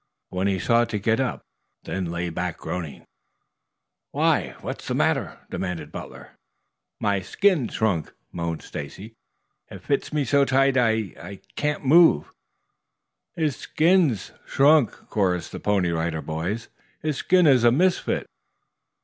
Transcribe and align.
when 0.29 0.47
he 0.47 0.57
sought 0.57 0.89
to 0.89 0.97
get 0.97 1.19
up, 1.19 1.43
then 1.83 2.05
lay 2.05 2.31
back 2.31 2.57
groaning. 2.57 3.05
"Why, 4.09 4.55
what's 4.61 4.87
the 4.87 4.95
matter?" 4.95 5.37
demanded 5.51 5.91
Butler. 5.91 6.31
"My 6.99 7.21
skin's 7.21 7.75
shrunk," 7.75 8.11
moaned 8.31 8.63
Stacy. 8.63 9.13
"It 9.69 9.83
fits 9.83 10.11
me 10.11 10.25
so 10.25 10.43
tight 10.43 10.75
I 10.75 11.13
I 11.21 11.41
can't 11.55 11.85
move." 11.85 12.31
"His 13.35 13.55
skin's 13.55 14.31
shrunk," 14.43 14.89
chorused 15.11 15.51
the 15.51 15.59
Pony 15.59 15.91
Rider 15.91 16.23
Boys. 16.23 16.69
"His 17.03 17.17
skin 17.17 17.45
is 17.45 17.63
a 17.63 17.71
misfit." 17.71 18.25